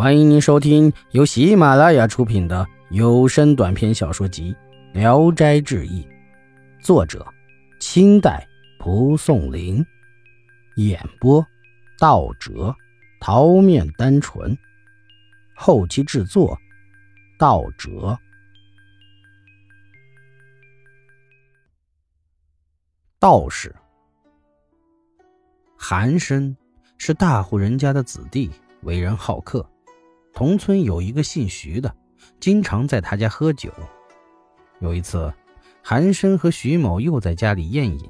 [0.00, 4.56] 欢迎您收听由喜马拉雅出品的有声短篇小说集
[4.98, 6.02] 《聊斋志异》，
[6.82, 7.22] 作者：
[7.80, 8.48] 清代
[8.78, 9.84] 蒲松龄，
[10.76, 11.46] 演播：
[11.98, 12.74] 道哲、
[13.20, 14.56] 桃面单纯，
[15.54, 16.58] 后期制作：
[17.38, 18.18] 道哲。
[23.18, 23.76] 道士
[25.76, 26.56] 韩生
[26.96, 29.70] 是大户人家的子弟，为人好客。
[30.32, 31.94] 同村有一个姓徐的，
[32.38, 33.70] 经常在他家喝酒。
[34.78, 35.32] 有一次，
[35.82, 38.08] 韩生和徐某又在家里宴饮，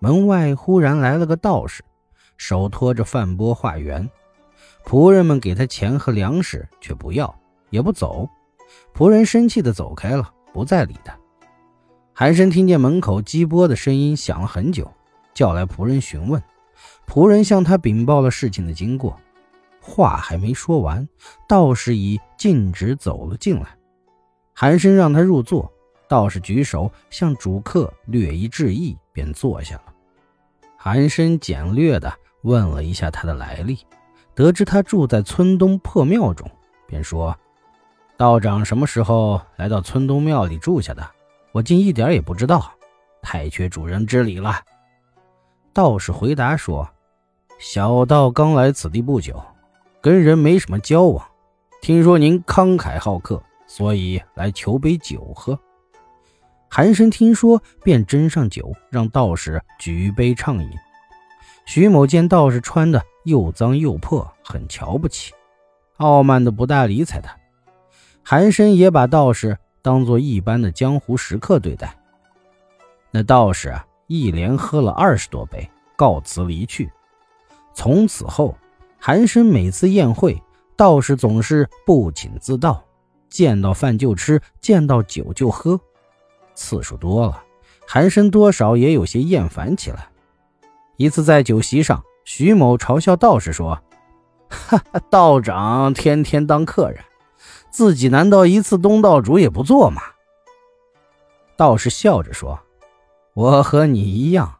[0.00, 1.82] 门外忽然来了个道士，
[2.36, 4.08] 手托着饭钵化缘。
[4.84, 7.38] 仆人们给他钱和粮食，却不要，
[7.70, 8.28] 也不走。
[8.94, 11.16] 仆人生气的走开了，不再理他。
[12.12, 14.92] 韩生听见门口击钵的声音响了很久，
[15.34, 16.42] 叫来仆人询问。
[17.06, 19.18] 仆人向他禀报了事情的经过。
[19.88, 21.08] 话还没说完，
[21.48, 23.66] 道士已径直走了进来。
[24.54, 25.72] 韩生让他入座，
[26.06, 29.84] 道士举手向主客略一致意，便坐下了。
[30.76, 33.78] 韩生简略地问了一下他的来历，
[34.34, 36.48] 得知他住在村东破庙中，
[36.86, 37.36] 便说
[38.16, 41.04] ：“道长什么时候来到村东庙里住下的？
[41.50, 42.70] 我竟一点也不知道，
[43.22, 44.60] 太缺主人之礼了。”
[45.72, 46.88] 道士回答说
[47.58, 49.42] ：“小道刚来此地不久。”
[50.00, 51.26] 跟人没什么交往，
[51.82, 55.58] 听说您慷慨好客，所以来求杯酒喝。
[56.70, 60.70] 韩生听说，便斟上酒，让道士举杯畅饮。
[61.66, 65.34] 徐某见道士穿的又脏又破，很瞧不起，
[65.96, 67.36] 傲慢的不大理睬他。
[68.22, 71.98] 韩生也把道士当做一般的江湖食客对待。
[73.10, 76.88] 那道士啊，一连喝了二十多杯，告辞离去。
[77.74, 78.56] 从此后。
[79.00, 80.42] 韩生每次宴会，
[80.76, 82.84] 道士总是不请自到，
[83.30, 85.80] 见到饭就吃，见到酒就喝，
[86.54, 87.42] 次数多了，
[87.86, 90.08] 韩生多少也有些厌烦起来。
[90.96, 93.80] 一次在酒席上，徐某嘲笑道士说
[94.50, 97.02] ：“哈哈，道长天天当客人，
[97.70, 100.02] 自己难道一次东道主也不做吗？”
[101.56, 102.58] 道士笑着说
[103.34, 104.56] ：“我和你一样，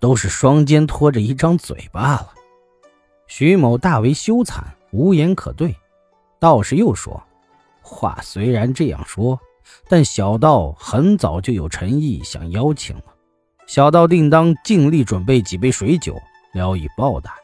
[0.00, 2.32] 都是双肩托着一张嘴罢了。”
[3.36, 4.62] 徐某大为羞惭，
[4.92, 5.74] 无言可对。
[6.38, 7.20] 道士又说
[7.82, 9.36] ：“话虽然这样说，
[9.88, 13.06] 但小道很早就有诚意想邀请了。
[13.66, 16.16] 小道定当尽力准备几杯水酒，
[16.52, 17.34] 聊以报答。”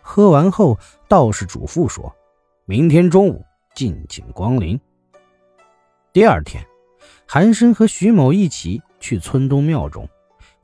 [0.00, 2.14] 喝完后，道士嘱咐说
[2.64, 4.80] ：“明天中午敬请光临。”
[6.14, 6.64] 第二天，
[7.26, 10.08] 韩生和徐某一起去村东庙中，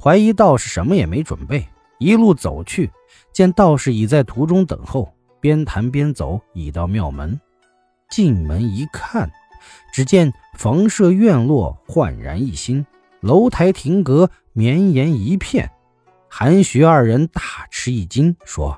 [0.00, 1.66] 怀疑道士什么也没准备，
[1.98, 2.90] 一路走去。
[3.32, 7.40] 见道士已在途中等候，边谈边走，已到庙门。
[8.10, 9.30] 进门一看，
[9.92, 12.84] 只见房舍院落焕然一新，
[13.20, 15.70] 楼台亭阁绵延一片。
[16.28, 18.76] 韩徐二人大吃一惊，说：“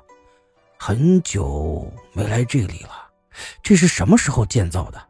[0.78, 3.08] 很久没来这里了，
[3.62, 5.00] 这是什么时候建造的？”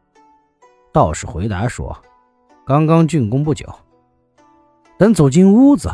[0.93, 1.97] 道士回答说
[2.67, 3.67] ：“刚刚竣工不久。”
[4.99, 5.91] 等走进屋子。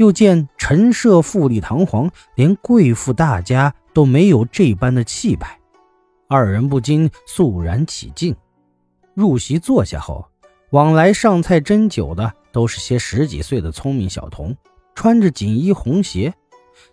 [0.00, 5.60] 又见陈设富丽堂皇，连贵妇大家都没有这般的气派，
[6.26, 8.34] 二人不禁肃然起敬。
[9.12, 10.26] 入席坐下后，
[10.70, 14.56] 往来上菜斟酒的都是些十几岁的聪明小童，
[14.94, 16.32] 穿着锦衣红鞋，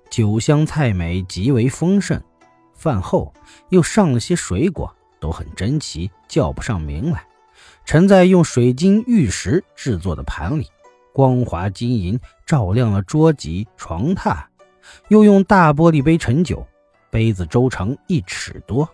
[0.10, 2.22] 酒香菜美，极为丰盛。
[2.74, 3.34] 饭后
[3.70, 7.26] 又上了些水果，都很珍奇，叫不上名来，
[7.86, 10.68] 盛在用水晶玉石制作的盘里。
[11.14, 14.42] 光滑晶莹，照亮了桌几床榻，
[15.10, 16.66] 又用大玻璃杯盛酒，
[17.12, 18.88] 杯子周长一尺多。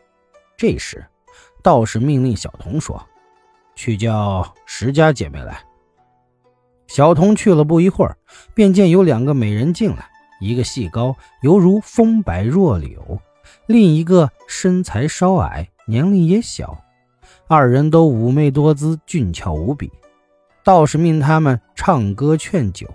[0.58, 1.06] 这时，
[1.62, 3.00] 道士命令小童说
[3.76, 5.64] ：“去叫石家姐妹来。”
[6.88, 8.18] 小童去了，不一会儿，
[8.56, 10.10] 便见有两个美人进来，
[10.42, 13.20] 一个细高，犹如风摆若柳；
[13.68, 16.76] 另一个身材稍矮，年龄也小。
[17.48, 19.92] 二人都妩媚多姿，俊俏无比。
[20.64, 22.88] 道士命他们唱歌劝酒，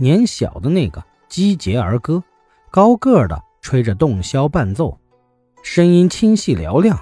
[0.00, 2.24] 年小的那个击节而歌，
[2.70, 4.98] 高个的吹着洞箫伴奏，
[5.62, 6.98] 声音清细嘹亮。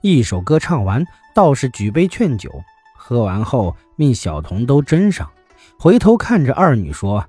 [0.00, 2.50] 一首歌唱完，道士举杯劝酒，
[2.96, 5.30] 喝完后命小童都斟上，
[5.78, 7.24] 回头看着二女说：“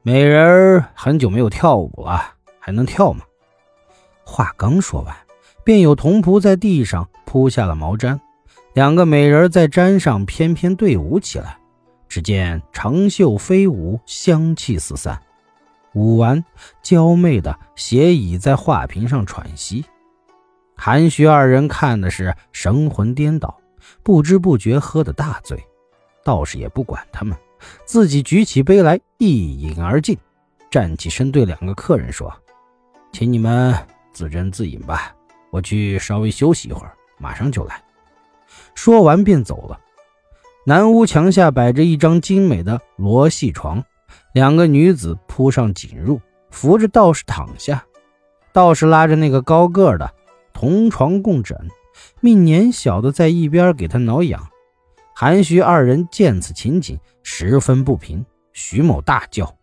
[0.00, 3.22] 美人儿很久没有跳舞了，还能跳吗？”
[4.24, 5.14] 话刚说完，
[5.62, 8.18] 便有童仆在地上铺下了毛毡。
[8.72, 11.58] 两个美人在毡上翩翩对舞起来，
[12.14, 15.20] 只见长袖飞舞，香气四散。
[15.94, 16.44] 舞完，
[16.80, 19.84] 娇媚的斜倚在画屏上喘息。
[20.76, 23.58] 韩徐二人看的是神魂颠倒，
[24.04, 25.60] 不知不觉喝得大醉。
[26.24, 27.36] 道士也不管他们，
[27.84, 30.16] 自己举起杯来一饮而尽，
[30.70, 32.32] 站起身对两个客人说
[33.12, 33.76] ：“请你们
[34.12, 35.12] 自斟自饮吧，
[35.50, 37.82] 我去稍微休息一会儿，马上就来。”
[38.76, 39.80] 说完便走了。
[40.66, 43.84] 南屋墙下摆着一张精美的罗戏床，
[44.32, 46.18] 两个女子铺上锦褥，
[46.50, 47.84] 扶着道士躺下。
[48.50, 50.10] 道士拉着那个高个的
[50.54, 51.68] 同床共枕，
[52.20, 54.42] 命年小的在一边给他挠痒。
[55.14, 58.24] 韩徐二人见此情景，十分不平。
[58.54, 59.54] 徐某大叫：“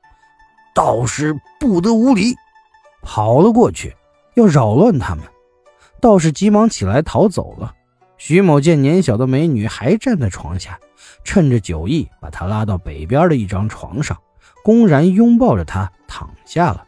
[0.75, 2.35] 道士不得无礼！”
[3.01, 3.95] 跑了过去，
[4.35, 5.25] 要扰乱他们。
[5.99, 7.73] 道士急忙起来逃走了。
[8.23, 10.79] 徐某见年小的美女还站在床下，
[11.23, 14.15] 趁着酒意，把她拉到北边的一张床上，
[14.63, 16.85] 公然拥抱着她躺下了。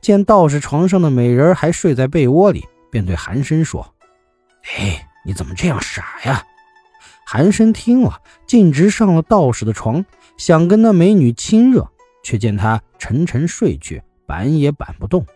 [0.00, 3.94] 见道士床上的美人还睡在被窝里，便对韩生说
[4.78, 6.42] ：“哎，你怎么这样傻呀？”
[7.28, 10.02] 韩生听了，径直上了道士的床，
[10.38, 11.86] 想跟那美女亲热，
[12.22, 15.26] 却见她沉沉睡去，板也板不动，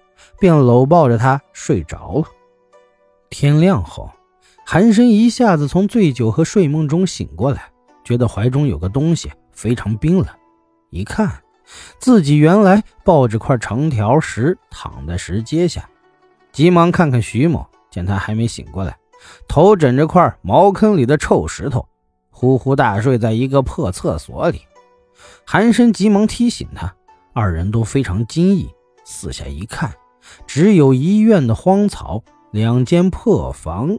[0.40, 2.24] 便搂抱着她睡着了。
[3.28, 4.10] 天亮后。
[4.70, 7.70] 韩生一下子从醉酒和睡梦中醒过来，
[8.04, 10.26] 觉得怀中有个东西非常冰冷。
[10.90, 11.42] 一看，
[11.98, 15.88] 自己原来抱着块长条石躺在石阶下，
[16.52, 18.94] 急忙看看徐某，见他还没醒过来，
[19.48, 21.88] 头枕着块茅坑里的臭石头，
[22.28, 24.60] 呼呼大睡在一个破厕所里。
[25.46, 26.94] 韩生急忙提醒他，
[27.32, 28.68] 二人都非常惊异，
[29.02, 29.90] 四下一看，
[30.46, 33.98] 只有一院的荒草，两间破房。